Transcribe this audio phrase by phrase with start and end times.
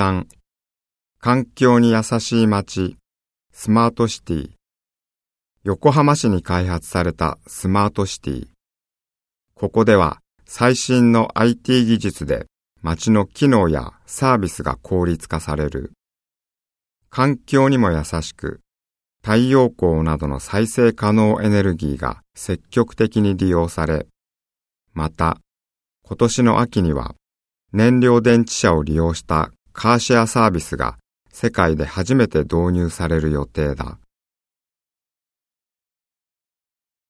[0.00, 0.24] 3
[1.20, 2.96] 環境に優しい街。
[3.52, 4.50] スマートシティ。
[5.62, 8.46] 横浜市に開発されたスマートシティ。
[9.52, 12.46] ここでは最新の IT 技術で
[12.80, 15.92] 街の機能やサービスが効率化される。
[17.10, 18.60] 環境にも優しく、
[19.22, 24.06] 太陽光などの再生可能エネルギーが積極的に利用され、
[24.94, 25.36] また、
[26.06, 27.16] 今年の秋には
[27.74, 30.98] 燃料電池車を利用したカーシェアサービスが
[31.32, 33.98] 世界で初めて導入される予定だ。